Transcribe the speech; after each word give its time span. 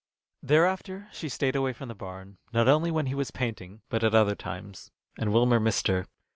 Thereafter 0.41 1.09
she 1.11 1.29
stayed 1.29 1.55
away 1.55 1.73
from 1.73 1.87
the 1.87 1.93
barn, 1.93 2.39
not 2.51 2.67
only 2.67 2.89
when 2.89 3.05
he 3.05 3.13
was 3.13 3.29
painting, 3.29 3.81
but 3.87 4.03
at 4.03 4.15
other 4.15 4.33
times, 4.33 4.89
and 5.15 5.31
Wilmer 5.31 5.59
missed 5.59 5.85
her. 5.89 6.07